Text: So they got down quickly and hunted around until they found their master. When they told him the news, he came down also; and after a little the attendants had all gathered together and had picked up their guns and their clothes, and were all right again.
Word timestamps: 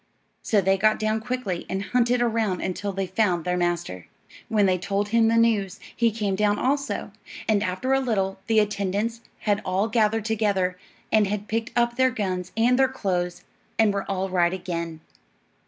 So 0.41 0.61
they 0.61 0.79
got 0.79 0.97
down 0.97 1.19
quickly 1.21 1.63
and 1.69 1.83
hunted 1.83 2.23
around 2.23 2.59
until 2.61 2.91
they 2.91 3.05
found 3.05 3.45
their 3.45 3.55
master. 3.55 4.07
When 4.49 4.65
they 4.65 4.79
told 4.79 5.09
him 5.09 5.27
the 5.27 5.37
news, 5.37 5.79
he 5.95 6.09
came 6.09 6.35
down 6.35 6.57
also; 6.57 7.11
and 7.47 7.61
after 7.61 7.93
a 7.93 7.99
little 7.99 8.39
the 8.47 8.57
attendants 8.57 9.21
had 9.41 9.61
all 9.63 9.87
gathered 9.87 10.25
together 10.25 10.75
and 11.11 11.27
had 11.27 11.47
picked 11.47 11.69
up 11.75 11.97
their 11.97 12.09
guns 12.09 12.51
and 12.57 12.79
their 12.79 12.87
clothes, 12.87 13.43
and 13.77 13.93
were 13.93 14.09
all 14.09 14.27
right 14.27 14.53
again. 14.53 15.01